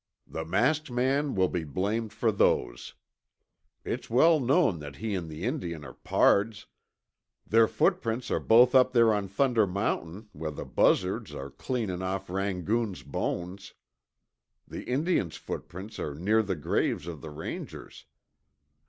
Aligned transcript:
"The 0.25 0.43
masked 0.43 0.89
man 0.89 1.35
will 1.35 1.47
be 1.47 1.63
blamed 1.63 2.11
for 2.11 2.31
those. 2.31 2.95
It's 3.85 4.09
well 4.09 4.39
known 4.39 4.79
that 4.79 4.95
he 4.95 5.13
an' 5.15 5.27
that 5.27 5.37
Indian 5.39 5.85
are 5.85 5.93
pards. 5.93 6.65
Their 7.45 7.67
footprints 7.67 8.31
are 8.31 8.39
both 8.39 8.73
up 8.73 8.93
there 8.93 9.13
on 9.13 9.27
Thunder 9.27 9.67
Mountain 9.67 10.29
where 10.31 10.49
the 10.49 10.65
buzzards 10.65 11.35
are 11.35 11.51
cleanin' 11.51 12.01
off 12.01 12.31
Rangoon's 12.31 13.03
bones. 13.03 13.75
The 14.67 14.85
Indian's 14.85 15.35
footprints 15.37 15.99
are 15.99 16.15
near 16.15 16.41
the 16.41 16.55
graves 16.55 17.05
of 17.05 17.21
the 17.21 17.29
Rangers. 17.29 18.05